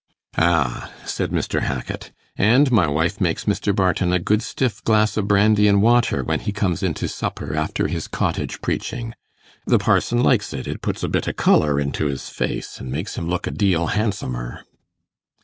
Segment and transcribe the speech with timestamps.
[0.35, 1.59] 'Ah!' said Mr.
[1.61, 3.71] Hackit, 'and my wife makes Mr.
[3.75, 7.87] Barton a good stiff glass o' brandy and water, when he comes into supper after
[7.87, 9.13] his cottage preaching.
[9.67, 13.15] The parson likes it; it puts a bit o' colour into 'is face, and makes
[13.15, 14.63] him look a deal handsomer.